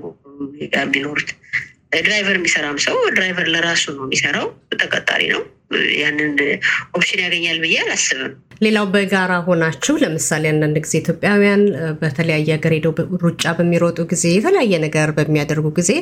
የሚኖሩት። 0.63 1.31
driver 1.93 2.37
የሚሰራም 2.39 2.77
ሰው 2.85 2.97
driver 3.15 3.47
ለራሱ 3.55 3.85
ነው 3.97 4.05
የሚሰራው፣ 4.07 4.47
ተቀጣሪ 4.81 5.23
ነው። 5.33 5.43
ያንን 6.01 6.31
option 6.95 7.21
ያገኛል 7.25 7.59
ብዬ 7.65 7.77
አላስብም። 7.83 8.35
ሌላው 8.61 8.87
በጋራ 8.93 9.33
ሆናችሁ 9.47 9.95
ለምሳሌ 10.03 10.45
አንዳንድ 10.53 10.77
ጊዜ 10.85 10.95
ኢትዮጵያውያን 11.01 11.63
በተለያየ 12.01 12.49
ሀገር 12.57 12.73
ሄደው 12.77 12.93
ሩጫ 13.25 13.53
በሚሮጡ 13.59 13.99
ጊዜ 14.13 14.25
የተለያየ 14.33 14.75
ነገር 14.85 15.09
በሚያደርጉ 15.19 15.69
ጊዜ 15.79 15.93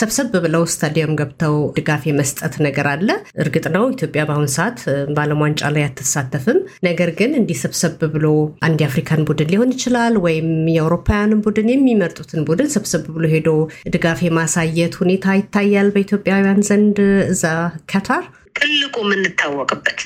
ሰብሰብ 0.00 0.30
ብለው 0.44 0.62
ስታዲየም 0.72 1.12
ገብተው 1.20 1.56
ድጋፍ 1.78 2.04
የመስጠት 2.08 2.54
ነገር 2.66 2.88
አለ። 2.92 3.08
እርግጥ 3.44 3.64
ነው 3.76 3.84
ኢትዮጵያ 3.94 4.24
በአሁኑ 4.28 4.48
ሰዓት 4.56 4.78
በዓለም 5.14 5.42
ዋንጫ 5.44 5.70
ላይ 5.76 5.84
አትሳተፍም። 5.88 6.58
ነገር 6.88 7.12
ግን 7.18 7.32
እንዲህ 7.40 7.58
ሰብሰብ 7.64 7.84
ብሎ 8.14 8.26
አንድ 8.66 8.78
የአፍሪካን 8.84 9.26
ቡድን 9.28 9.52
ሊሆን 9.52 9.74
ይችላል 9.76 10.16
ወይም 10.26 10.48
የአውሮፓውያንን 10.76 11.42
ቡድን 11.46 11.70
የሚመርጡትን 11.72 12.46
ቡድን 12.48 12.70
ሰብሰብ 12.76 13.04
ብሎ 13.16 13.26
ሄዶ 13.34 13.50
ድጋፍ 13.94 14.20
የማሳየት 14.26 14.96
ሁኔታ 15.02 15.36
ይታያል 15.38 15.90
በኢትዮጵያውያን 15.94 16.66
ዘንድ 16.68 16.98
እዛ 17.32 17.44
ካታር። 17.92 18.24
ትልቁ 18.56 18.96
የምንታወቅበት 19.04 20.00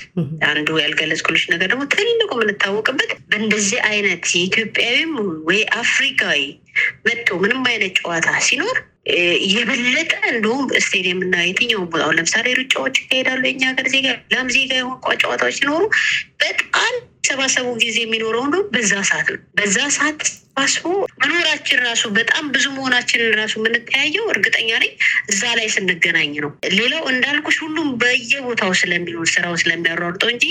አንዱ 0.48 0.68
ያልገለጽኩልሽ 0.82 1.44
ነገር 1.52 1.68
ደግሞ 1.72 1.84
ትልቁ 1.94 2.30
የምንታወቅበት 2.36 3.10
በእንደዚህ 3.30 3.80
አይነት 3.90 4.24
የኢትዮጵያዊም 4.34 5.12
ወይ 5.48 5.60
አፍሪካዊ 5.80 6.40
መጥቶ 7.06 7.38
ምንም 7.42 7.62
አይነት 7.70 7.92
ጨዋታ 8.00 8.30
ሲኖር 8.48 8.78
የበለጠ 9.50 10.12
እንደውም 10.30 10.66
ስቴዲየም 10.84 11.20
እና 11.26 11.36
የትኛውን 11.44 11.86
ቦታ 11.92 12.08
ለምሳሌ 12.16 12.48
ሩጫዎች 12.58 12.96
ይካሄዳሉ። 13.00 13.42
የኛ 13.48 13.62
ሀገር 13.70 13.86
ዜጋ 13.94 14.06
ላም 14.34 14.48
ዜጋ 14.56 14.72
የሆን 14.78 14.98
ጨዋታዎች 15.22 15.56
ሲኖሩ 15.60 15.82
በጣም 16.42 16.92
ሰባሰቡ 17.28 17.66
ጊዜ 17.82 17.96
የሚኖረው 18.02 18.44
እንደውም 18.46 18.68
በዛ 18.74 18.92
ሰዓት 19.10 19.28
ነው። 19.32 19.40
በዛ 19.58 19.78
ሰዓት 19.96 20.20
ተሰባስቦ 20.62 20.88
መኖራችን 21.22 21.78
ራሱ 21.84 22.02
በጣም 22.16 22.44
ብዙ 22.54 22.64
መሆናችንን 22.74 23.30
ራሱ 23.38 23.52
የምንተያየው 23.58 24.24
እርግጠኛ 24.32 24.70
ነኝ 24.82 24.90
እዛ 25.30 25.42
ላይ 25.58 25.68
ስንገናኝ 25.74 26.32
ነው። 26.44 26.50
ሌላው 26.74 27.04
እንዳልኩሽ 27.12 27.56
ሁሉም 27.64 27.88
በየቦታው 28.02 28.72
ስለሚኖር 28.80 29.26
ስራው 29.32 29.54
ስለሚያሯርጠው 29.62 30.30
እንጂ 30.34 30.44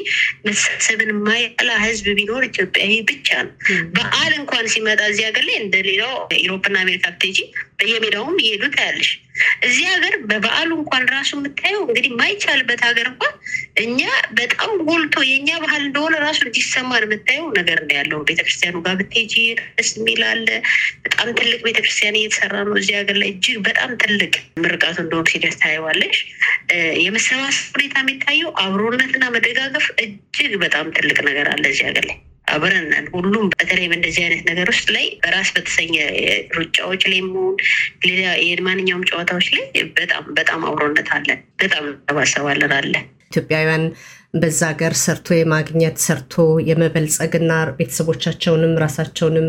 መሰብሰብን 0.48 1.12
ማያላ 1.26 1.70
ህዝብ 1.86 2.08
ቢኖር 2.20 2.44
ኢትዮጵያዊ 2.50 2.98
ብቻ 3.12 3.30
ነው። 3.46 3.54
በዓል 3.98 4.34
እንኳን 4.40 4.66
ሲመጣ 4.74 5.02
እዚህ 5.12 5.26
ሀገር 5.30 5.46
ላይ 5.50 5.58
እንደ 5.64 5.76
ሌላው 5.90 6.14
ኢሮፕና 6.42 6.78
አሜሪካ 6.86 7.06
ብትሄጂ 7.14 7.40
በየሜዳውም 7.80 8.38
እየሄዱ 8.42 8.64
ታያለሽ። 8.74 9.12
እዚህ 9.66 9.86
ሀገር 9.92 10.14
በበዓሉ 10.30 10.70
እንኳን 10.80 11.04
ራሱ 11.14 11.30
የምታየው 11.38 11.82
እንግዲህ 11.86 12.12
ማይቻልበት 12.20 12.82
ሀገር 12.88 13.08
እንኳን 13.12 13.34
እኛ 13.84 14.00
በጣም 14.40 14.72
ጎልቶ 14.90 15.16
የእኛ 15.28 15.50
ባህል 15.64 15.84
እንደሆነ 15.86 16.16
ራሱ 16.26 16.40
እንዲሰማን 16.48 17.06
የምታየው 17.06 17.48
ነገር 17.60 17.80
ነው 17.84 17.96
ያለው። 18.00 18.20
ቤተክርስቲያኑ 18.30 18.78
ጋር 18.86 18.96
ብትሄጂ 19.00 19.36
የሚል 20.00 20.22
አለ። 20.30 20.48
በጣም 21.06 21.28
ትልቅ 21.40 21.60
ቤተክርስቲያን 21.68 22.20
እየተሰራ 22.20 22.56
ነው 22.68 22.76
እዚህ 22.80 22.96
ሀገር 23.00 23.18
ላይ 23.22 23.30
እጅግ 23.34 23.60
በጣም 23.68 23.92
ትልቅ 24.04 24.34
ምርቃቱ 24.64 24.98
እንደሆነ 25.04 25.28
ሲደርስ 25.34 25.60
ታየዋለሽ። 25.62 26.18
የመሰባሰብ 27.04 27.68
ሁኔታ 27.76 27.96
የሚታየው 28.04 28.50
አብሮነትና 28.64 29.24
መደጋገፍ 29.36 29.86
እጅግ 30.04 30.56
በጣም 30.66 30.88
ትልቅ 30.98 31.20
ነገር 31.30 31.48
አለ 31.54 31.64
እዚህ 31.72 31.86
ሀገር 31.90 32.06
ላይ 32.10 32.18
አብረን 32.48 32.88
ሁሉም 33.14 33.46
በተለይ 33.52 33.86
በእንደዚህ 33.90 34.22
አይነት 34.26 34.42
ነገር 34.50 34.68
ውስጥ 34.72 34.88
ላይ 34.96 35.06
በራስ 35.24 35.50
በተሰኘ 35.56 35.96
ሩጫዎች 36.58 37.04
ላይ 37.12 37.20
መሆን 37.28 37.56
ሌላ 38.06 38.24
የማንኛውም 38.44 39.08
ጨዋታዎች 39.10 39.48
ላይ 39.56 39.64
በጣም 40.00 40.24
በጣም 40.40 40.62
አብሮነት 40.70 41.10
አለን፣ 41.18 41.42
በጣም 41.64 41.84
እንሰባሰባለን 41.90 42.74
አለ። 42.80 42.94
ኢትዮጵያውያን 43.28 43.84
በዛ 44.36 44.62
ሀገር 44.72 44.94
ሰርቶ 45.04 45.28
የማግኘት 45.36 45.98
ሰርቶ 46.04 46.36
የመበልጸግና 46.70 47.52
ቤተሰቦቻቸውንም 47.78 48.74
ራሳቸውንም 48.84 49.48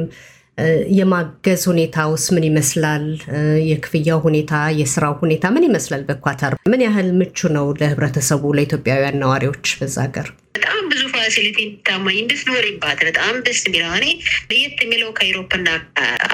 የማገዝ 0.99 1.63
ሁኔታ 1.71 2.07
ውስጥ 2.13 2.29
ምን 2.37 2.45
ይመስላል? 2.49 3.05
የክፍያው 3.71 4.21
ሁኔታ፣ 4.27 4.53
የስራው 4.81 5.15
ሁኔታ 5.23 5.45
ምን 5.55 5.67
ይመስላል? 5.69 6.03
በኳታር 6.09 6.55
ምን 6.73 6.83
ያህል 6.87 7.09
ምቹ 7.21 7.49
ነው 7.57 7.67
ለህብረተሰቡ፣ 7.81 8.53
ለኢትዮጵያውያን 8.59 9.21
ነዋሪዎች 9.23 9.67
በዛ 9.81 9.97
ሀገር? 10.07 10.29
facility 11.31 11.59
ታማኝ 11.87 12.17
እንድትኖሪባት 12.21 13.01
በጣም 13.09 13.35
ደስ 13.47 13.59
የሚለው 13.67 13.91
እኔ 13.99 14.07
ለየት 14.51 14.79
የሚለው 14.85 15.11
ከአውሮፓና 15.19 15.69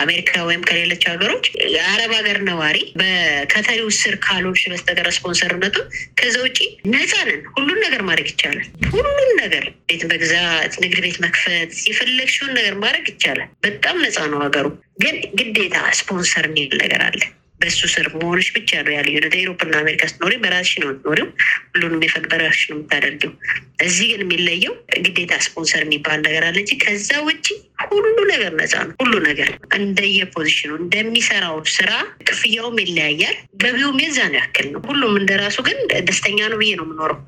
አሜሪካ 0.03 0.31
ወይም 0.47 0.63
ከሌሎች 0.69 1.03
ሀገሮች 1.11 1.45
የአረብ 1.75 2.13
ሀገር 2.19 2.39
ነዋሪ 2.49 2.79
በከተሪው 3.01 3.89
ስር 3.99 4.15
ካልሆንሽ 4.25 4.63
በስተቀር 4.73 5.09
ስፖንሰርነቱ 5.17 5.77
ከዛ 6.21 6.35
ውጭ 6.47 6.59
ነፃ 6.95 7.13
ነን። 7.29 7.43
ሁሉን 7.55 7.81
ነገር 7.87 8.05
ማድረግ 8.09 8.29
ይቻላል። 8.33 8.65
ሁሉን 8.95 9.31
ነገር 9.43 9.67
ቤት 9.89 10.05
መግዛት፣ 10.13 10.75
ንግድ 10.85 10.99
ቤት 11.07 11.19
መክፈት፣ 11.27 11.73
የፈለግሽውን 11.91 12.55
ነገር 12.59 12.77
ማድረግ 12.83 13.09
ይቻላል። 13.13 13.51
በጣም 13.67 13.99
ነፃ 14.05 14.29
ነው 14.33 14.41
ሀገሩ። 14.47 14.69
ግን 15.03 15.19
ግዴታ 15.41 15.77
ስፖንሰር 16.01 16.47
የሚል 16.51 16.73
ነገር 16.85 17.03
አለ። 17.09 17.21
በሱ 17.61 17.81
ስር 17.93 18.07
መሆንሽ 18.15 18.49
ብቻ 18.57 18.71
ነው 18.85 18.93
ያለ 18.95 19.09
ወደ 19.19 19.35
ኤሮፕና 19.39 19.75
አሜሪካ 19.83 20.03
ስትኖሪ 20.11 20.35
በራስሽ 20.43 20.75
ነው 20.81 20.89
የምትኖሪው። 20.89 21.29
ሁሉንም 21.71 22.01
በራስሽ 22.33 22.65
ነው 22.71 22.77
የምታደርጊው። 22.77 23.33
እዚህ 23.79 24.07
ግን 24.11 24.21
የሚለየው 24.25 24.75
ግዴታ 25.07 25.33
ስፖንሰር 25.47 25.83
የሚባል 25.85 26.19
ነገር 26.27 26.43
አለ 26.47 26.57
እንጂ 26.63 26.73
ከዛ 26.83 27.09
ውጭ 27.27 27.47
ሁሉ 27.87 28.05
ነገር 28.31 28.53
ነፃ 28.59 28.75
ነው። 28.83 28.95
ሁሉ 29.01 29.13
ነገር 29.27 29.51
እንደየ 29.79 30.20
position 30.20 30.60
ኑ 30.60 30.71
እንደሚሰራው 30.81 31.57
ስራ 31.75 31.91
ክፍያውም 32.29 32.79
ይለያያል፣ 32.83 33.37
ገቢውም 33.63 33.99
የዛ 34.05 34.19
ነው 34.29 34.39
ያክል 34.41 34.69
ነው። 34.73 34.83
ሁሉም 34.89 35.15
እንደራሱ 35.21 35.57
ግን 35.69 35.79
ደስተኛ 36.09 36.39
ነው 36.53 36.59
ብዬ 36.63 36.73
ነው 36.81 36.87
የምኖረው። 36.87 37.19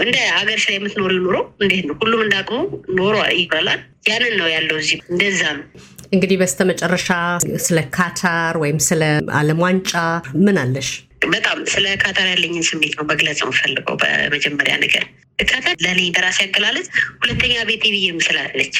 እንደ 0.00 0.16
ሀገር 0.34 0.58
ላይ 0.64 0.74
የምትኖሪ 0.76 1.14
ኑሮ 1.20 1.36
እንዴት 1.62 1.84
ነው? 1.88 1.96
ሁሉም 2.02 2.20
እንዳቅሙ 2.24 2.58
ኖሮ 2.98 3.14
ይባላል። 3.38 3.80
ያንን 4.08 4.34
ነው 4.40 4.48
ያለው 4.54 4.76
እዚህ 4.82 4.98
እንደዛ 5.12 5.42
ነው። 5.56 5.64
እንግዲህ 6.12 6.36
በስተመጨረሻ 6.40 7.08
ስለ 7.66 7.78
ካታር 7.94 8.54
ወይም 8.62 8.78
ስለ 8.86 9.02
ዓለም 9.38 9.60
ዋንጫ 9.64 9.92
ምን 10.44 10.58
አለሽ? 10.62 10.90
በጣም 11.26 11.58
ስለ 11.72 11.86
ካታር 12.02 12.26
ያለኝን 12.30 12.66
ስሜት 12.68 12.92
ነው 12.98 13.04
መግለጽ 13.10 13.40
የምፈልገው። 13.44 13.96
በመጀመሪያ 14.02 14.74
ነገር 14.84 15.04
ካታር 15.42 15.74
ለእኔ 15.84 16.00
በራሴ 16.14 16.38
አገላለጽ 16.46 16.86
ሁለተኛ 17.20 17.54
ቤቴ 17.68 17.84
ብዬ 17.94 18.06
ምስላለች። 18.18 18.76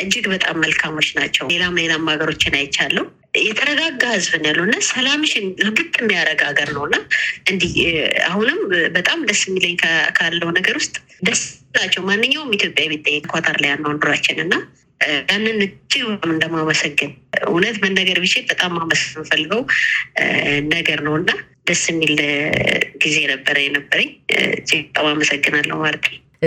እጅግ 0.00 0.24
በጣም 0.32 0.56
መልካሞች 0.62 1.08
ናቸው። 1.18 1.44
ሌላም 1.52 1.76
ሌላም 1.80 2.08
ሀገሮችን 2.12 2.56
አይቻለሁ። 2.58 3.04
የተረጋጋ 3.40 4.02
ህዝብ 4.14 4.32
ነው 4.36 4.48
ያለው 4.50 4.64
እና 4.66 4.76
ሰላምሽን 4.88 5.46
እርግጥ 5.62 5.94
የሚያደርግ 6.00 6.40
ሀገር 6.48 6.68
ነው 6.76 6.84
እና 6.88 6.96
እንዲህ 7.50 7.72
አሁንም 8.28 8.58
በጣም 8.96 9.18
ደስ 9.28 9.42
የሚለኝ 9.48 9.74
ካለው 10.18 10.50
ነገር 10.58 10.76
ውስጥ 10.80 10.94
ደስ 11.22 11.42
ናቸው። 11.76 12.02
ማንኛውም 12.08 12.54
ኢትዮጵያ 12.56 12.86
ቢጠየቅ 12.92 13.24
ኳታር 13.32 13.58
ላይ 13.62 13.70
ያለው 13.72 13.92
ኑሯችን 13.96 14.40
እና 14.44 14.54
ያንን 15.30 15.58
እጅግ 15.62 16.04
እንደማመሰግን 16.28 17.10
እውነት 17.46 17.76
መነገር 17.84 18.18
ቢችል 18.22 18.44
በጣም 18.48 18.72
ማመስገን 18.76 19.16
የምፈልገው 19.18 19.62
ነገር 20.72 21.00
ነው 21.06 21.14
እና 21.20 21.30
ደስ 21.68 21.82
የሚል 21.90 22.14
ጊዜ 23.02 23.16
ነበረ 23.32 23.56
የነበረኝ። 23.62 24.10
እጅግ 24.50 24.84
በጣም 24.88 25.08
አመሰግናለሁ 25.12 25.76
ማለት 25.82 26.06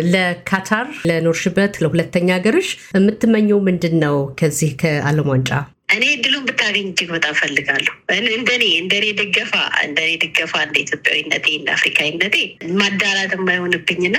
ለካታር 0.10 0.88
ለኖርሽበት 1.10 1.74
ለሁለተኛ 1.84 2.30
ሀገርሽ 2.38 2.68
የምትመኘው 2.96 3.60
ምንድን 3.68 3.96
ነው 4.04 4.18
ከዚህ 4.40 4.72
ከዓለም 4.82 5.30
ዋንጫ? 5.32 5.52
እኔ 5.90 6.04
እድሉን 6.14 6.44
ብታገኝ 6.48 6.88
እጅግ 6.90 7.10
በጣም 7.16 7.34
ፈልጋለሁ። 7.40 7.94
እንደኔ 8.34 8.64
እንደኔ 8.82 9.06
ድገፋ 9.20 9.54
እንደኔ 9.86 10.10
ድገፋ 10.24 10.54
እንደ 10.66 10.76
ኢትዮጵያዊነቴ 10.84 11.46
እንደ 11.60 11.70
አፍሪካዊነቴ 11.76 12.36
ማዳላት 12.80 13.34
የማይሆንብኝና 13.38 14.18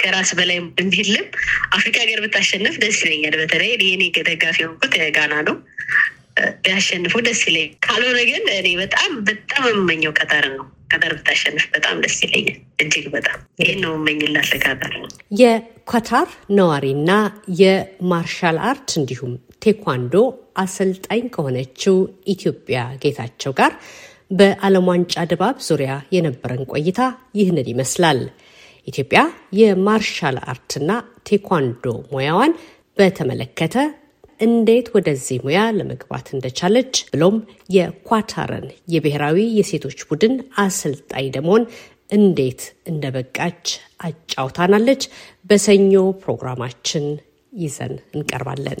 ከራስ 0.00 0.32
በላይ 0.40 0.58
እንዲልም 0.82 1.26
አፍሪካ 1.74 1.96
ሀገር 2.04 2.20
ብታሸንፍ 2.26 2.76
ደስ 2.84 2.98
ይለኛል። 3.04 3.36
በተለይ 3.42 3.72
የኔ 3.86 4.02
ደጋፊ 4.28 4.58
የሆንኩት 4.62 4.96
ጋና 5.16 5.34
ነው። 5.48 5.56
ቢያሸንፉ 6.60 7.14
ደስ 7.26 7.40
ይለኛል። 7.48 7.72
ካልሆነ 7.86 8.18
ግን 8.30 8.44
እኔ 8.58 8.68
በጣም 8.82 9.10
በጣም 9.28 9.64
የምመኘው 9.70 10.12
ቀጠር 10.20 10.46
ነው። 10.52 10.66
ቀጠር 10.92 11.12
ብታሸንፍ 11.16 11.64
በጣም 11.74 11.96
ደስ 12.04 12.16
ይለኛል። 12.24 12.58
እጅግ 12.82 13.06
በጣም 13.14 13.38
ይህን 13.60 13.80
ነው 13.84 13.92
የምመኝላት 13.96 14.48
ለቀጠር። 14.52 14.94
የኳታር 15.40 16.28
ነዋሪና 16.58 17.10
የማርሻል 17.62 18.58
አርት 18.70 18.90
እንዲሁም 19.00 19.34
ቴኳንዶ 19.62 20.14
አሰልጣኝ 20.62 21.22
ከሆነችው 21.34 21.96
ኢትዮጵያ 22.34 22.80
ጌታቸው 23.02 23.52
ጋር 23.58 23.72
በዓለም 24.30 24.86
ዋንጫ 24.90 25.24
ድባብ 25.30 25.56
ዙሪያ 25.68 25.92
የነበረን 26.14 26.64
ቆይታ 26.72 27.00
ይህንን 27.38 27.68
ይመስላል። 27.72 28.20
ኢትዮጵያ 28.86 29.20
የማርሻል 29.60 30.36
አርትና 30.50 30.90
ቴኳንዶ 31.28 31.84
ሙያዋን 32.12 32.52
በተመለከተ 32.96 33.74
እንዴት 34.40 34.86
ወደዚህ 34.94 35.38
ሙያ 35.44 35.60
ለመግባት 35.78 36.26
እንደቻለች 36.34 36.94
ብሎም 37.12 37.36
የኳታርን 37.76 38.66
የብሔራዊ 38.94 39.38
የሴቶች 39.58 40.00
ቡድን 40.10 40.34
አሰልጣኝ 40.64 41.26
ለመሆን 41.36 41.64
እንዴት 42.10 42.60
እንደበቃች 42.90 43.64
አጫውታናለች። 44.00 45.02
በሰኞ 45.50 45.94
ፕሮግራማችን 46.22 47.06
ይዘን 47.52 47.94
እንቀርባለን። 48.14 48.80